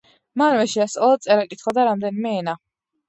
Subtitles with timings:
[0.41, 2.57] მანვე შეასწავლა წერა-კითხვა და რამდენიმე ენა.